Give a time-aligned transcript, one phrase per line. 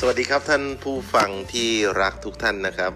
[0.00, 1.70] สวัสดีครับท่านผู้ฟังที่
[2.02, 2.92] รักทุกท่านนะครับ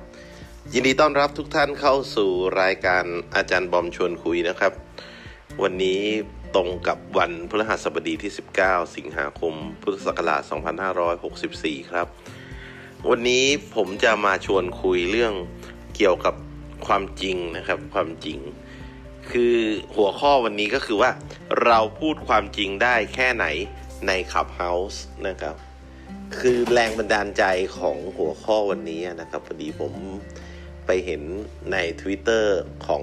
[0.73, 2.31] ยินดีต้อนรับทุกท่านเข้าสู่
[2.61, 4.73] รายการอาจารย์บอมชวนคุยนะครับ
[5.63, 6.01] วันนี้
[6.55, 8.33] ตรงกับวันพฤหัสบดีที่
[8.63, 10.43] 19 สิงหาคม พุทธศักราช
[11.17, 12.07] 2564 ครับ
[13.11, 13.45] วันนี้
[13.75, 15.35] ผมจะมาชวนคุยเรื่อง
[15.97, 16.35] เกี่ยวกับ
[16.87, 18.39] ความจริงนะครับ ความจริง
[19.31, 19.57] คือ
[19.97, 21.11] หัวข้อวันนี้ก็คือว่า
[21.65, 23.47] เราพูดความจริงได้แค่ไหน
[24.07, 25.57] ใน Clubhouse นะครับ
[26.39, 27.45] คือแรงบันดาลใจ
[27.79, 29.93] ของหัวข้อวันนี้นะครับพอดีผม
[30.87, 31.23] ไปเห็น
[31.73, 32.45] ใน Twitter
[32.87, 33.03] ของ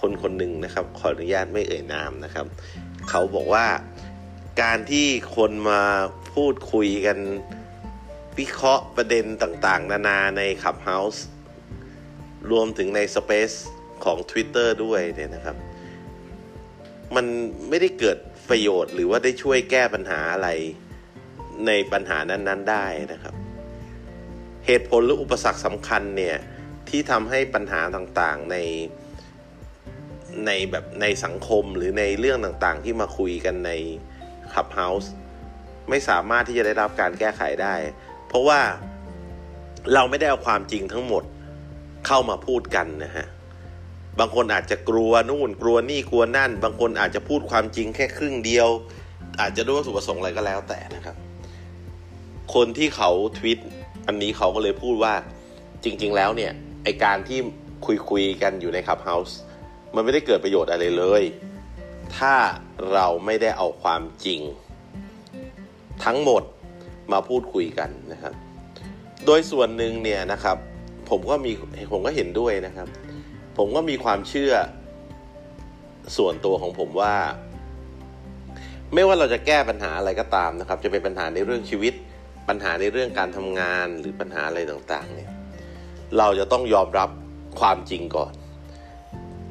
[0.00, 2.46] คนคนหนึ่งนะครับ ขออนุญาตไม่เอ่ยนามนะครับ
[3.08, 3.66] เขาบอกว่า
[4.62, 5.06] การที่
[5.36, 5.82] คนมา
[6.32, 7.18] พูดคุยกัน
[8.38, 11.24] วิเคราะห์ประเด็นต่างๆ นานาใน Clubhouse
[12.50, 13.56] รวมถึงใน Space
[14.04, 15.56] ของ Twitter ด้วยเนี่ยนะครับ
[17.16, 17.26] มัน
[17.68, 18.18] ไม่ได้เกิด
[18.50, 20.48] ประโยชน์หรือว่าได้ช่วยแก้ปัญหาอะไร
[21.66, 23.34] ในปัญหานั้นๆได้นะครับ
[24.66, 26.36] เหตุผลหรืออุปสรรคสำคัญเนี่ย
[26.88, 28.56] ที่ทำให้ปัญหาต่างๆใน
[30.46, 33.70] ในแบบในสังคมหรือในเรื่องต่างๆ ที่มาคุยกันใน
[34.54, 35.12] ขับเฮาส์
[35.88, 37.74] ไม่สามารถที่จะได้รับการแก้ไขได้
[38.28, 38.60] เพราะว่า
[39.94, 41.24] เราไม่ได้เอาความจริงทั้งหมด
[42.06, 43.26] เข้ามาพูดกันนะฮะ
[44.18, 48.68] บางคนอาจจะกลัวนู่นกลัวนี่กลัวนั่น บางคนอาจจะพูดความจริงแค่ครึ่งเดียว
[49.40, 51.16] อาจจะด้วยวัตถุประสงค์อะไรก็แล้วแต่นะครับ
[52.54, 53.58] คนที่เขาทวิต
[54.06, 55.14] อันนี้เขาก็เลยพูดว่า
[55.84, 56.52] จริง ๆ แล้วเนี่ย
[56.84, 57.38] ไอการที่
[57.86, 59.38] คุยคุยกันอยู่ในคับเฮาส์
[59.94, 61.22] มันไม่ได้เกิดประโยชน์อะไรเลย
[62.16, 62.34] ถ้า
[62.92, 64.40] เราไม่ได้เอาความจริง
[66.04, 66.42] ทั้งหมด
[67.12, 68.34] มาพูดคุยกันนะครับ
[69.26, 70.56] โดยส่วนหนึ่งเนี่ยนะครับ
[71.10, 71.52] ผมก็มี
[71.92, 72.88] ผมก็เห็นด้วยนะครับ
[73.58, 74.52] ผมก็มีความเชื่อ
[76.16, 77.14] ส่วนตัวของผมว่า
[78.94, 81.94] ไม่ว่าเราจะแก้ปัญหาอะไรก็ตามนะครับ จะเป็นปัญหาในเรื่องชีวิต
[82.48, 85.30] ปัญหาในเรื่องการทำงานหรือปัญหาอะไรต่างๆเนี่ย
[86.18, 87.10] เราจะต้องยอมรับ
[87.60, 88.32] ความจริงก่อน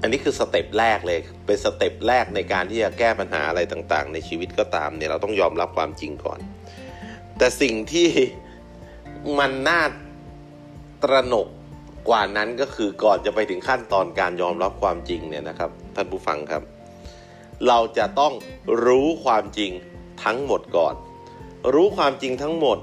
[0.01, 6.39] อันนี้คือ step แรกเลย เป็น step แรกในการที่จะแก้ปัญหาอะไรต่างๆ ในชีวิตก็ตามเนี่ยเราต้องยอมรับความจริงก่อน
[7.37, 8.09] แต่สิ่งที่
[9.39, 9.81] มันน่า
[11.03, 11.47] ตระหนก
[12.09, 16.63] กว่านั้นก็คือก่อนจะไปถึงขั้นตอนการยอมรับความจริงเนี่ยนะครับ ท่านผู้ฟังครับ
[17.67, 18.33] เราจะต้อง
[18.85, 19.71] รู้ความจริง
[20.23, 20.93] ทั้งหมดก่อน
[21.73, 22.77] รู้ความจริงทั้งหมด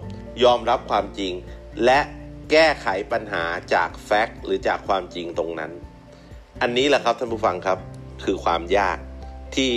[0.44, 1.32] ยอมรับความจริง
[1.84, 2.00] และ
[2.50, 3.44] แก้ไขปัญหา
[3.74, 5.72] จากแฟกต์หรือจากความจริงตรงนั้น
[6.62, 7.78] อันนี้แหละครับท่านผู้ฟังครับ
[8.24, 8.98] คือความยาก
[9.56, 9.72] ที่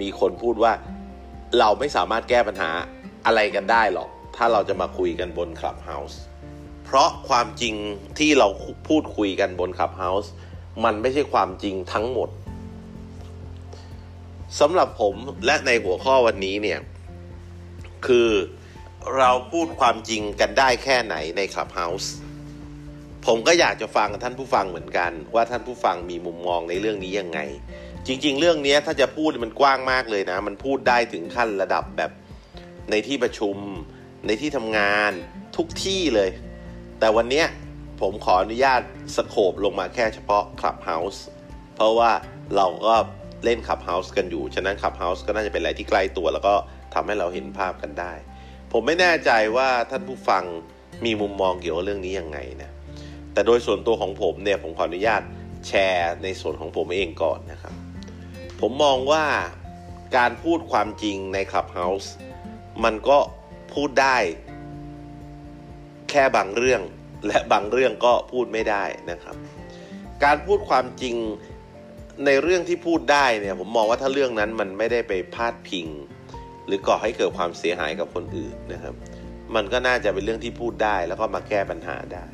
[0.00, 0.72] มีคนพูดว่า
[1.58, 2.70] เราไม่สามารถแก้ปัญหา
[3.26, 6.20] อะไรกันได้หรอก ถ้าเราจะมาคุยกันบน Clubhouse
[6.84, 7.74] เพราะความจริง
[8.18, 8.48] ที่เรา
[8.88, 10.32] พูดคุยกันบน Clubhouse
[10.84, 12.28] มันไม่ใช่ความจริงทั้งหมด
[14.60, 15.14] สำหรับผม
[15.46, 16.78] และในหัวข้อวันนี้เนี่ย
[18.06, 18.30] คือ
[19.16, 22.12] เราพูดความจริงกันได้แค่ไหนใน Clubhouse
[23.26, 27.40] ผมก็อยากจะฟังท่านผู้ฟังเหมือนกัน ว่าท่านผู้ฟังมีมุมมองในเรื่องนี้ยังไง
[28.06, 32.10] จริง ๆ เรื่องนี้ถ้าจะพูดมันกว้างมากเลยนะ มันพูดได้ถึงขั้นระดับแบบ
[32.90, 33.56] ในที่ประชุม
[34.26, 35.12] ในที่ทำงาน
[35.56, 36.30] ทุกที่เลย
[36.98, 37.44] แต่วันนี้
[38.00, 38.80] ผมขออนุญาต
[39.16, 41.22] scope ลงมาแค่เฉพาะ Clubhouse
[41.74, 42.10] เพราะว่า
[42.56, 42.94] เราก็
[43.44, 46.54] เล่น Clubhouse กันอยู่ ฉะนั้น Clubhouse ก็น่าจะเป็นอะไรที่ใกล้ตัวแล้วก็
[46.94, 48.12] ทำให้เราเห็นภาพกันได้
[48.72, 50.44] ผมไม่แน่ใจว่าท่านผู้ฟัง
[51.04, 52.70] มีมุมมองเกี่ยวกับเรื่องนี้ยังไงนะ
[53.32, 55.22] แต่โดยส่วนตัวของผมเนี่ยผมขออนุญาต
[55.68, 57.74] แชร์ในส่วนของผมเองก่อนนะครับ
[58.60, 59.24] ผมมองว่า
[60.16, 62.12] การพูดความจริงในคลับเฮาส์
[62.84, 63.18] มันก็
[63.74, 64.16] พูดได้
[66.10, 66.82] แค่บางเรื่อง
[67.26, 69.36] และบางเรื่องก็พูดไม่ได้นะครับ
[70.24, 71.14] การพูดความจริง
[72.26, 75.86] ในเรื่องที่พูดได้เนี่ยผมมองว่าถ้าเรื่องนั้นมันไม่ได้ไปพาดพิง
[76.66, 78.94] หรือก่อให้เกิดความเสียหายกับคนอื่นนะครับ
[79.54, 82.24] มันก็น่าจะเป็นเรื่องที่พูดได้แล้วก็มาแก้ปัญหาได้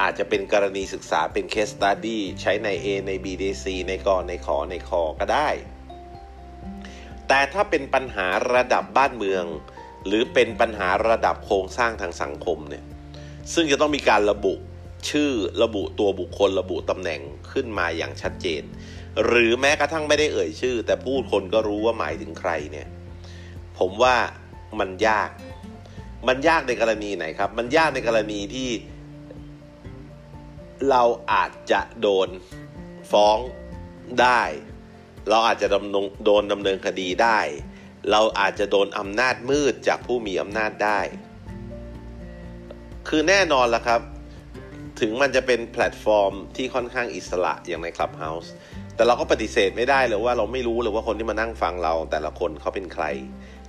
[0.00, 5.48] อาจจะเป็นกรณีศึกษาเป็น case study ใช้ใน A ใน B ใน C ในกอในขอในคอก็ได้
[7.28, 9.44] แต่ถ้าเป็นปัญหาระดับบ้านเมือง
[10.06, 12.84] หรือเป็นปัญหาระดับโครงสร้างทางสังคมเนี่ย
[13.54, 14.54] ซึ่งจะต้องมีการระบุ
[15.10, 15.30] ชื่อ
[15.62, 17.20] ระบุตัวบุคคลระบุตำแหน่ง
[17.52, 18.62] ขึ้นมาอย่างชัดเจน
[19.24, 22.86] หรือแม้กระทั่งไม่ได้เอ่ยชื่อ แต่พูดคนก็รู้ว่าหมายถึงใครเนี่ย
[23.78, 24.16] ผมว่า
[24.80, 25.30] มันยาก
[26.28, 28.70] มันยากในกรณีไหนครับ มันยากในกรณีที่
[30.90, 32.28] เราอาจจะโดน
[33.12, 33.38] ฟ้อง
[34.20, 34.42] ได้
[35.30, 37.40] เราอาจจะดำโดนดำเนินคดีได้
[38.10, 41.00] เราอาจจะโดนอำนาจมืดจากผู้มีอำนาจได้
[43.08, 44.00] คือแน่นอนละครับ
[45.00, 48.48] ถึงมันจะเป็นแพลตฟอร์มที่ค่อนข้างอิสระอย่างใน Clubhouse
[48.94, 53.04] แต่เราก็ปฏิเสธไม่ได้เลยว่าเราไม่รู้เลยว่าคนที่มานั่งฟังเราแต่ละคนเขาเป็นใคร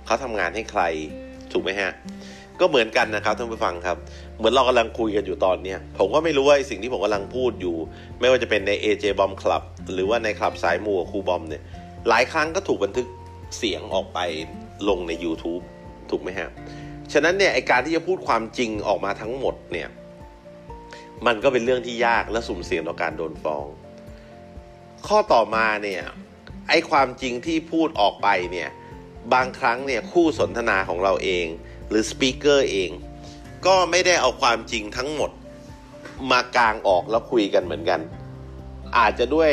[0.06, 0.82] เขาทำงานให้ใคร
[1.52, 1.92] ถูกไหมฮะ
[2.60, 3.96] ก็เหมือนกันนะครับท่านผู้ฟังครับ
[4.38, 7.76] เหมือนเรากำลังคุยกันอยู่ตอนเนี้ยผมก็ไม่รู้ว่าสิ่งที่ผมกำลังพูดอยู่
[8.20, 9.62] ไม่ว่าจะเป็นใน AJ Bomb Club
[9.92, 11.62] หรือว่าในคลับสายมูกับครูบอมเนี่ย
[12.08, 13.06] หลายครั้งก็ถูกบันทึก
[13.58, 14.18] เสียงออกไป
[14.88, 15.62] ลงใน YouTube
[16.10, 16.48] ถูกไหมฮะ
[17.12, 19.88] ฉะนั้นเนี่ยไอการที่จะพูดความจริงออกมาทั้งหมดเนี่ย
[21.26, 23.64] มันก็เป็นเรื่องที่ยากและสุ่มเสี่ยงต่อการโดนฟ้อง
[25.06, 26.02] ข้อต่อมาเนี่ย
[26.68, 28.70] ไอความจริงที่พูดออกไปเนี่ย
[29.32, 31.46] บางครั้งเนี่ยคู่สนทนาของเราเอง
[31.88, 32.90] หรือสปีกเกอร์เอง
[33.66, 35.30] ก็ไม่ได้เอาความจริงทั้งหมด
[36.30, 38.00] มากางออกแล้วคุยกันเหมือนกัน
[38.98, 39.50] อาจจะด้วย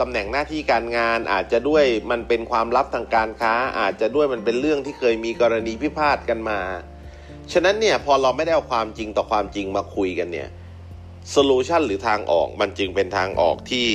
[0.00, 6.60] ตำแหน่งหน้าที่การงาน อาจจะด้วยมันเป็นความลับทางการค้า อาจจะด้วยมันเป็นเรื่องที่เคยมีกรณีพิพาทกันมา
[7.52, 10.48] ฉะนั้นเนี่ยพอเราไม่ได้เอาความจริงต่อความจริงมาคุยกันเนี่ย
[11.30, 13.88] solution หรือทางออกมันจึงเป็นทางออกที่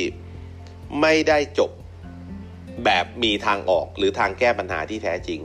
[1.01, 1.71] ไม่ได้จบ
[2.83, 5.39] แบบมีทางออกหรือทางแก้ปัญหาที่แท้จริง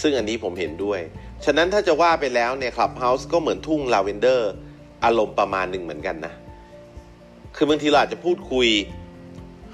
[0.00, 1.00] ซึ่งอันนี้ผมเห็นด้วย
[1.44, 4.50] ฉะนั้นถ้าจะว่าไปแล้วเนี่ย Clubhouse ก็เหมือนทุ่งลาเวนเดอร์
[5.04, 6.32] อารมณ์ประมาณหนึ่งเหมือนกันนะ
[7.56, 8.68] คือบางทีเราอาจจะพูดคุย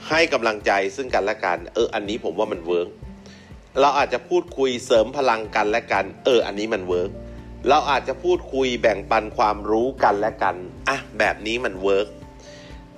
[0.08, 2.88] ให้กำลังใจซึ่งกันและกัน เออ อันนี้ผมว่ามัน work
[3.80, 7.10] เราอาจจะพูดคุยเสริมพลังกันและกัน เออ อันนี้มัน work
[7.68, 10.56] เราอาจจะพูดคุยแบ่งปันความรู้กันและกัน
[10.88, 12.08] อะ แบบนี้มัน work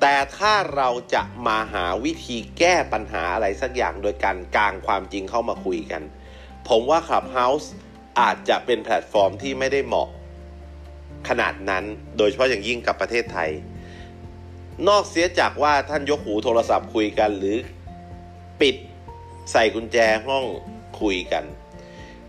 [0.00, 6.02] แต่ถ้าเราจะมาหาวิธีแก้ปัญหาอะไรสักอย่างโดยการกางความจริงเข้ามาคุยกัน
[6.68, 7.66] ผมว่า Clubhouse
[8.20, 10.08] อาจจะเป็นแพลตฟอร์มที่ไม่ได้เหมาะ
[11.28, 11.84] ขนาดนั้น
[12.16, 13.50] โดยเฉพาะอย่างยิ่งกับประเทศไทย
[14.88, 17.56] นอกเสียจากว่าท่านยกหูโทรศัพท์คุยกันหรือ
[18.60, 18.76] ปิด
[19.52, 19.96] ใส่กุญแจ
[20.26, 20.44] ห้อง
[21.00, 21.44] คุยกัน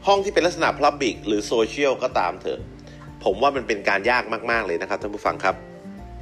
[0.08, 2.60] ห้องที่เป็นลักษณะพลับบิกหรือโซเชียลก็ตามเถอะ
[3.24, 5.56] ผมว่ามันเป็นการยากมาก ๆ เลยนะครับท่านผู้ฟังครับ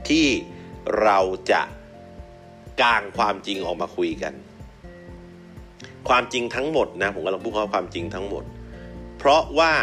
[0.10, 0.26] ที่
[1.02, 1.20] เรา
[1.52, 1.62] จะ
[2.82, 4.34] กางความจริงออกมาคุยกัน
[6.10, 8.44] ความจริงทั้งหมดนะผมกำลังพูดว่าความจริงทั้งหมด
[9.18, 9.74] เพราะว่า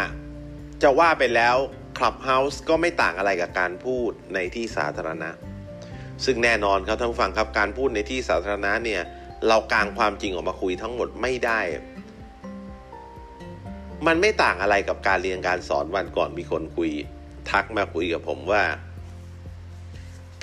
[0.83, 1.55] จะว่าไปแล้ว
[1.97, 5.29] Clubhouse ก็ไม่ต่างอะไรกับการพูดในที่สาธารณะ
[6.25, 9.01] ซึ่งแน่นอนครับท่านผู้ฟังครับการพูดในที่สาธารณะเนี่ย
[9.47, 11.59] เรากางความจริงออกมาคุยทั้งหมดไม่ได้
[14.07, 16.91] มันไม่ต่างอะไรกับการเรียนการสอนวันก่อนมีคนคุย
[17.51, 18.63] ทักมาคุยกับผมว่า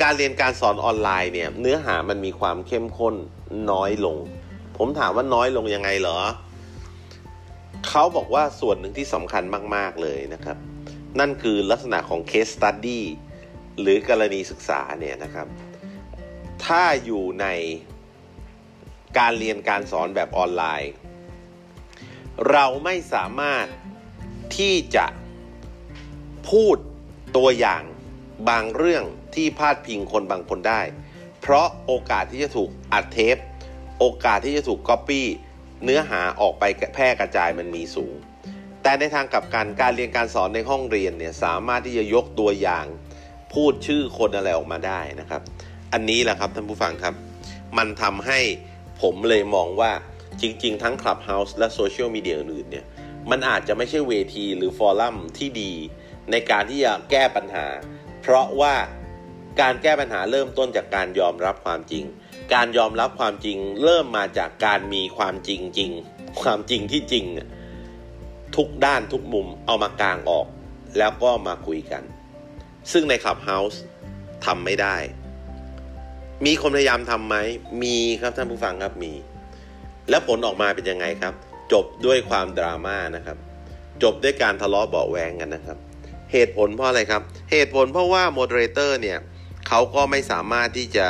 [0.02, 3.14] การเรียนการสอนออนไลน์เนี่ยเนื้อหามันมีความเข้มข้น
[3.70, 4.16] น้อยลง
[4.76, 6.18] ผมถามว่าน้อยลงยังไงเหรอ
[7.88, 9.44] เขาบอกว่าส่วนหนึ่งที่สำคัญ
[9.76, 10.56] มาก ๆ เลยนะครับ
[11.18, 13.00] นั่นคือลักษณะของ case study
[13.80, 15.46] หรือกรณีศึกษาเนี่ยนะครับ
[16.64, 17.46] ถ้าอยู่ใน
[19.18, 20.92] การเรียนการสอนแบบออนไลน์
[22.50, 23.66] เราไม่สามารถ
[24.56, 25.06] ที่จะ
[26.50, 26.76] พูด
[27.36, 27.82] ตัวอย่าง
[28.48, 29.04] บางเรื่อง
[29.34, 30.80] ที่พาดพิงคนบางคนได้
[31.40, 33.36] เพราะโอกาสที่จะถูกอัดเทป
[33.98, 35.26] โอกาสที่จะถูกก๊อปปี้
[35.84, 36.64] เนื้อหาออกไป
[36.94, 38.14] แพร่กระจายมันมีสูง
[38.82, 42.86] แต่ในทางกลับกันการเรียนการสอนในห้องเรียนเนี่ยสามารถที่จะยกตัวอย่าง
[43.52, 45.42] พูดชื่อคนอะไรออกมาได้นะครับ
[45.92, 47.14] อันนี้แหละครับท่านผู้ฟังครับ
[47.78, 48.40] มันทำให้
[49.02, 49.92] ผมเลยมองว่า
[50.40, 52.84] จริง ๆ ทั้ง Clubhouse และโซเชียลมีเดียอื่นเนี่ย
[53.30, 55.72] มันอาจจะไม่ใช่เวทีหรือฟอรัมที่ดี
[56.30, 57.66] ในการที่จะแก้ปัญหา
[58.20, 58.74] เพราะว่า
[59.60, 62.04] การแก้ปัญหาเริ่มต้นจากการยอมรับความจริง
[62.54, 65.90] การยอมรับความจริงเริ่มมาจากการมีความจริงจริง
[66.42, 67.24] ความจริงที่จริง
[68.56, 70.46] ทุกด้านทุกมุมเอามากางออก
[70.98, 72.02] แล้วก็มาคุยกัน
[72.92, 73.82] ซึ่งในขับเฮาส์
[74.46, 74.96] ทำไม่ได้
[76.44, 77.36] มีคนพยายามทำไหม
[77.82, 79.12] มีครับท่านผู้ฟังครับมี
[80.10, 81.34] แล้วผลออกมาเป็นยังไงครับ
[81.72, 83.36] จบด้วยความดราม่านะครับ
[84.02, 85.78] จบด้วยการทะเลาะเบาแวงกันนะครับ
[86.32, 89.18] เหตุผลเพราะอะไรครับ เหตุผลเพราะว่าโมเดเลเตอร์เนี่ย
[89.68, 91.06] เขาก็ไม่สามารถที่จะ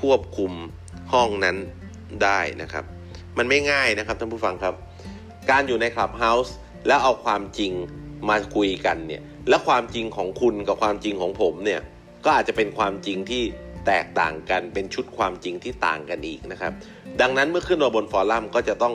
[0.00, 0.52] ควบคุม
[1.12, 1.56] ห้องนั้น
[2.24, 2.84] ได้นะครับ
[3.38, 4.74] มันไม่ง่ายนะครับท่านผู้ฟังครับ
[5.50, 6.54] การอยู่ในคลับเฮาส์
[6.86, 7.72] แล้วเอาความจริง
[8.28, 11.80] มาคุยกันเนี่ย และความจริงของคุณกับความจริงของผมเนี่ย
[12.24, 13.42] ก็อาจจะเป็นความจริงที่
[13.86, 16.72] แตกต่างกัน เป็นชุดความจริงที่ต่างกันอีกนะครับ
[17.20, 18.94] ดังนั้นเมื่อขึ้นมาบนฟอรัมก็จะต้อง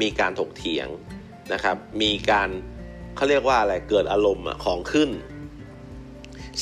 [0.00, 0.88] มีการถกเถียง
[1.52, 2.48] นะครับ มีการ
[3.16, 5.10] เขาเรียกว่าอะไรเกิดอารมณ์ของขึ้น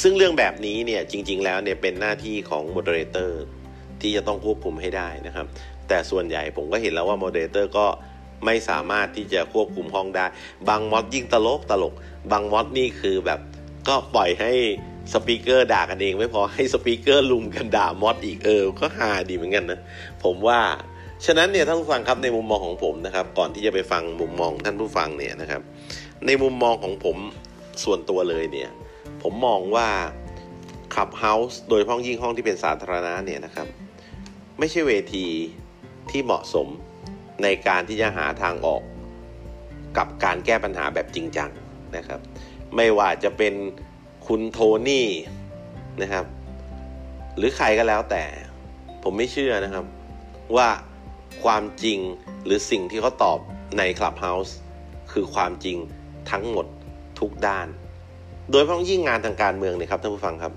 [0.02, 3.42] ซึ่งเรื่องแบบนี้เนี่ยจริง ๆ แล้วเนี่ยเป็นหน้าที่ของ moderator
[4.00, 5.46] ที่จะต้องควบคุมให้ได้นะครับ
[5.88, 7.86] แต่ส่วนใหญ่ผมก็เห็นแล้วว่า moderator ก็
[8.44, 10.26] ไม่สามารถที่จะควบคุมห้องได้
[10.68, 11.94] บาง mod ยิ่งตลกตลก
[12.32, 13.40] บาง mod นี่คือแบบ
[13.88, 14.52] ก็ปล่อยให้
[15.12, 19.80] speaker ด่ากันเอง ไม่พอให้ speaker รุมกันด่า mod อีกเออ ก็ฮาดีเหมือนกันนะ
[20.24, 20.60] ผมว่า
[21.26, 25.62] ฉะนั้นเนี่ยท่านผู้ฟังครับในมุมมองของผมนะครับ ก่อนที่จะไปฟังมุมมองท่านผู้ฟังเนี่ยนะครับ
[26.26, 27.16] ในมุมมองของผม
[27.84, 28.70] ส่วนตัวเลยเนี่ย
[29.22, 29.88] ผมมองว่า
[30.94, 33.66] ขับเฮาส์โดยห้องยิ่งห้องที่เป็นสาธารณะเนี่ยนะครับ
[34.58, 35.26] ไม่ใช่เวที
[36.10, 36.68] ที่เหมาะสม
[37.42, 38.82] ในการที่จะหาทางออก
[39.96, 41.50] กับการแก้ปัญหาแบบจริงจัง
[41.96, 42.20] นะครับ
[42.76, 43.54] ไม่ว่าจะเป็น
[44.26, 45.08] คุณโทนี่
[46.02, 46.24] นะครับ
[47.36, 48.24] หรือใครก็แล้วแต่
[49.02, 49.84] ผมไม่เชื่อนะครับ
[50.56, 50.68] ว่า
[51.44, 51.98] ความจริง
[52.44, 53.38] หรือสิ่งที่เขาตอบ
[53.78, 54.52] ใน Clubhouse
[55.12, 55.78] คือความจริง
[56.30, 56.66] ทั้งหมด
[57.20, 57.68] ทุกด้าน
[58.50, 60.52] โดยเฉพาะยิ่งงานทางการเมืองเนี่ยครับท่านผู้ฟังครับ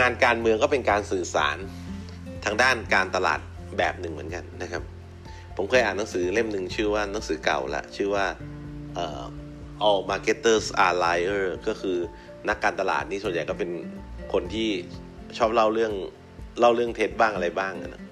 [0.00, 1.56] งานการเมืองก็เป็นการสื่อสาร
[2.44, 3.40] ทางด้านการตลาด
[3.78, 4.82] แบบหนึ่งเหมือนกันนะครับ
[5.56, 8.26] ผมเคยอ่านหนังสือเล่มหนึ่งชื่อว่าหนังสือเก่าละชื่อว่า
[9.88, 11.96] all marketers are liar ก็คือ
[12.48, 13.70] นักการตลาดนี่ส่วนใหญ่ก็เป็น
[14.32, 14.70] คนที่
[15.38, 15.92] ชอบเล่าเรื่อง
[16.60, 18.02] เล่าเรื่องเท็จบ้างอะไรบ้างนะ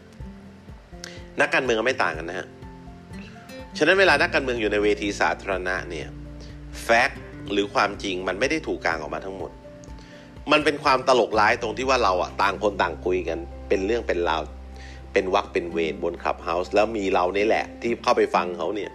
[1.40, 2.46] นักการเมืองก็ไม่ต่างกันนะฮะ
[3.78, 6.08] ฉะนั้นเวลานักการเมืองอยู่ในเวทีสาธารณะเนี่ย
[6.82, 9.50] fact หรือความจริงมันไม่ได้ถูกกางออกมาทั้งหมด
[10.52, 13.38] มันเป็นความตลกร้ายตรงที่ว่าเราอะต่างคนต่างคุยกัน
[13.68, 14.42] เป็นเรื่องเป็นราว
[15.12, 18.90] เป็นวรรคเป็นเวรบน Clubhouse แล้วมีเรานี่แหละที่เข้าไปฟังเขาเนี่ย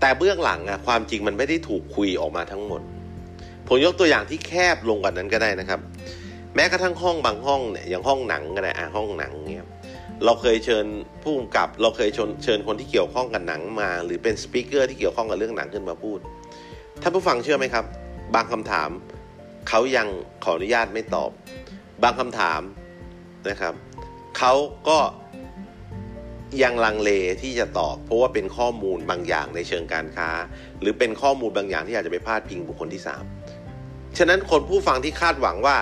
[0.00, 2.80] แต่เบื้องหลังอะความจริงมันไม่ได้ถูกคุยออกมาทั้งหมด
[3.66, 5.80] ผมยกตัวอย่างที่แคบลงกว่านั้นก็ได้นะครับ
[6.54, 9.66] แม้กระทั่งห้องบางห้องเนี่ยอย่างห้องหนังก็ได้อะห้องหนังเนี่ย
[10.24, 10.86] เราเคยเชิญ
[11.22, 16.18] ผู้กำกับ เราเคยชเชิญคนที่เกี่ยวข้องกับหนังมา หรือเป็นสปิเกอร์ที่เกี่ยวข้องกับเรื่องหนังขึ้นมาพูด
[17.02, 17.84] ท่านผู้ฟังเชื่อไหมครับ
[18.34, 18.90] บางคำถาม
[19.68, 20.06] เขายัง
[20.44, 21.30] ขออนุญาตไม่ตอบ
[22.02, 22.60] บางคำถาม
[23.48, 23.74] นะครับ
[24.38, 24.52] เขา
[24.88, 24.98] ก็
[26.62, 27.10] ยังลังเล
[27.42, 30.30] ที่จะตอบ เพราะว่าเป็นข้อมูลบางอย่างในเชิงการค้า
[30.80, 33.02] หรือเป็นข้อมูลบางอย่างที่อาจจะไปพาดพิงบุคคลที่
[33.58, 35.76] 3 ฉะนั้นคนผู้ฟังที่คาดหวังว่า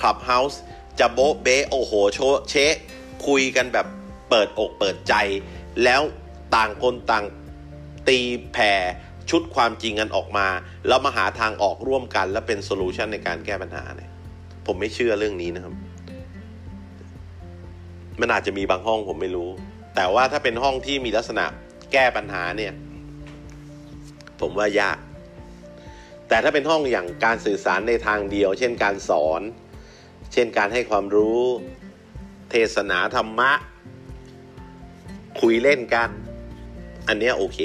[0.00, 0.56] Clubhouse
[0.98, 2.18] จะโบ๊ะเบโอโหโช
[2.50, 2.54] เช
[3.26, 3.86] คุยกันแบบ
[4.30, 5.14] เปิดอกเปิดใจ
[5.84, 6.02] แล้ว
[6.56, 7.24] ต่างคนต่าง
[8.08, 8.18] ตี
[8.52, 8.72] แผ่
[9.30, 10.46] ชุดความจริงกันออกมา
[10.86, 14.10] แล้วมาหาทางออกร่วมกัน และเป็นโซลูชันในการแก้ปัญหาเนี่ย
[14.66, 15.74] ผมไม่เชื่อเรื่องนี้นะครับ
[18.20, 19.50] มันอาจจะมีบางห้องผมไม่รู้
[19.96, 21.44] แต่ว่าถ้าเป็นห้องที่มีลักษณะ
[21.92, 22.72] แก้ปัญหาเนี่ย
[24.40, 24.98] ผมว่ายาก
[26.28, 29.42] แต่ถ้าเป็นห้องอย่างการสื่อสารในทางเดียว เช่นการสอน
[30.32, 31.42] เช่นการให้ความรู้
[32.56, 33.52] เทศนาธรรมะ
[35.40, 36.10] คุยเล่นกัน
[37.08, 37.58] อันนี้โอเค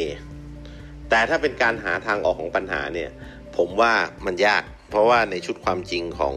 [1.10, 3.10] แต่ถ้าเป็นการหาทางออกของปัญหาเนี่ย
[3.58, 3.94] ผมว่า
[4.26, 6.36] มันยาก เพราะว่าในชุดความจริงของ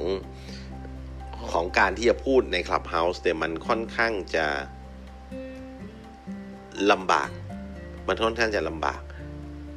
[1.53, 4.47] ของการที่จะพูดในคลับเฮาส์เนี่ยมันค่อนข้างจะ
[6.91, 7.31] ลำบาก
[8.09, 9.03] มันค่อนข้างจะลำบาก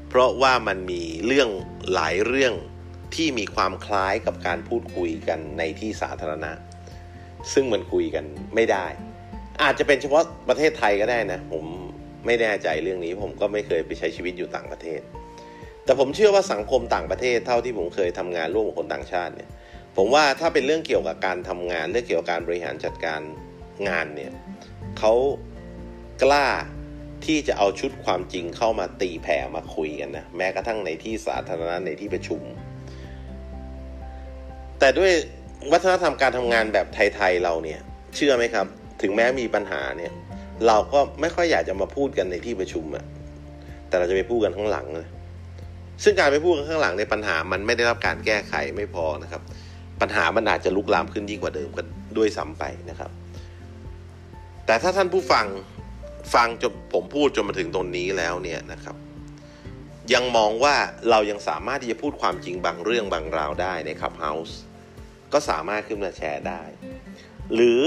[0.10, 1.50] เพราะว่ามันมีเรื่อง
[1.94, 2.54] หลายเรื่อง
[3.16, 6.54] ที่มีความคล้ายกับการพูดคุยกันในที่สาธารณะ
[7.54, 8.26] ซึ่งมันคุยกัน
[8.56, 8.86] ไม่ได้
[9.64, 11.66] อาจจะเป็นเฉพาะประเทศไทยก็ได้นะ ผม
[12.26, 15.02] ไม่แน่ใจเรื่องนี้ ผมก็ไม่เคยไปใช้ชีวิตอยู่ต่างประเทศ
[15.86, 19.50] แต่ผมเชื่อว่าสังคมต่างประเทศเท่าที่ผมเคยทำงานร่วมกับคนต่างชาติเนี่ย
[19.98, 23.22] ผมว่าถ้าเป็นเรื่องเกี่ยวกับการทำงานเรื่องเกี่ยวกับการบริหารจัดการ
[23.88, 24.32] งานเนี่ย
[25.00, 25.14] เขา
[26.24, 26.48] กล้า
[27.26, 32.42] ที่จะเอาชุดความจริงเข้ามาตีแผ่มาคุยกันนะแม้กระทั่งในที่สาธารณะในที่ประชุม
[34.80, 35.12] แต่ด้วย
[35.72, 37.80] วัฒนธรรมการทำงานแบบไทยๆเราเนี่ย
[38.16, 38.66] เชื่อไหมครับ
[39.02, 40.12] ถึงแม้มีปัญหาเนี่ย
[40.68, 43.06] เราก็ไม่ค่อยอยากจะมาพูดกันในที่ประชุมอะ
[43.88, 45.08] แต่เราจะไปพูดกันข้างหลังนะ
[46.04, 49.42] ซึ่งการไปพูดกันข้างหลังในปัญหามันไม่ได้รับการแก้ไขไม่พอนะครับ
[50.02, 51.86] ปัญหามันอาจจะลุกลามขึ้นยิ่งกว่าเดิมกัน
[52.18, 53.12] ด้วยซ้ำไปนะครับ
[54.66, 55.46] แต่ถ้าท่านผู้ฟัง
[56.34, 58.96] ฟังจนผมพูดจนมาถึงตรงนี้แล้วเนี่ยนะครับ
[60.14, 60.76] ยังมองว่า
[61.10, 64.58] เรายังสามารถที่จะพูดความจริงบางเรื่องบางราวได้ในคับเฮาส์
[65.36, 66.62] ก็สามารถขึ้นมาแชร์ได้
[67.54, 67.80] หรือ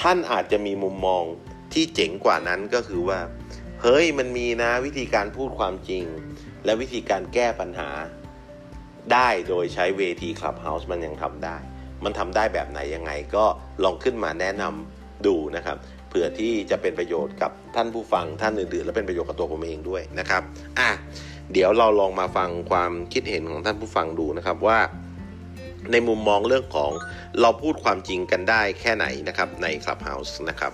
[0.00, 1.24] ท่านอาจจะมีมุมมอง
[1.72, 3.18] ที่เจ๋งกว่านั้นก็คือว่า
[3.82, 6.04] เฮ้ยมันมีนะวิธีการพูดความจริง
[6.64, 7.90] และวิธีการแก้ปัญหา
[9.12, 11.56] ได้โดยใช้เวทีคลับเฮาส์มันยังทำได้
[12.04, 13.44] มันทำได้แบบไหนยังไงก็
[13.84, 15.76] ลองขึ้นมาแนะนำดูนะครับ
[16.08, 20.42] เผื่อที่จะเป็นประโยชน์กับท่านผู้ฟังท่านอื่นๆ และเป็นประโยชน์กับตัวผมเองด้วยนะครับ
[20.78, 20.90] อะ
[21.52, 24.78] เดี๋ยวเราลองมาฟังความคิดเห็นของท่านผู้ฟังดูนะครับว่า
[25.92, 26.92] ในมุมมองเรื่องของ
[27.40, 30.72] เราพูดความจริงกันได้แค่ไหนนะครับใน Clubhouse นะครับ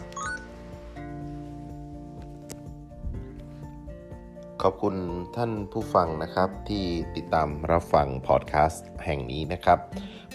[4.62, 4.96] ขอบคุณ
[5.36, 6.84] ท่านผู้ฟังนะครับที่
[7.16, 9.78] ติดตามรับฟังพอดแคสต์แห่งนี้นะครับ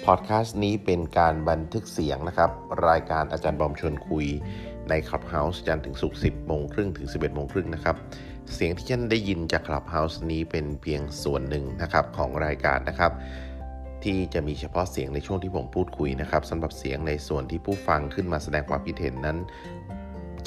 [0.06, 2.52] พอดแคสต์นี้เป็นการบันทึกเสียงนะครับ
[2.88, 4.26] รายการอาจารย์บอมชวนคุย
[4.90, 7.96] ใน Clubhouse จันทร์ถึงศุกร์10โมงครึ่งถึง 11โมงครึ่งนะครับ
[8.54, 13.12] เสียงที่ท่านได้ยินจาก Clubhouse นี้เป็นเพียงส่วนหนึ่งนะครับของรายการนะครับ
[14.06, 19.38] ที่จะมีเฉพาะเสียงในช่วงที่ผมพูดคุยนะครับสำหรับเสียงในส่วนที่ผู้ฟังขึ้นมาแสดงความคิดเห็นนั้น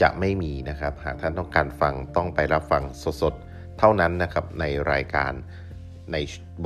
[0.00, 2.82] จะไม่มีนะครับ หากท่านต้องการฟังต้องไปรับฟัง
[3.22, 5.32] สดๆ เท่านั้นนะครับในรายการ
[6.12, 6.16] ใน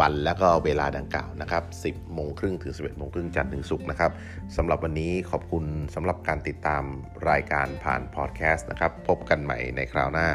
[0.00, 4.10] วันและก็เวลาดังกล่าวนะครับ 10 โมงครึ่งถึง 11 โมงครึ่งจันทร์ถึงศุกร์นะครับ
[4.56, 5.64] สำหรับวันนี้ขอบคุณ
[5.94, 6.82] สำหรับการติดตาม
[7.30, 10.26] รายการผ่านพอดแคสต์นะครับ พบกันใหม่ในคราวหน้า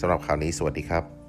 [0.00, 1.19] สำหรับคราวนี้สวัสดีครับ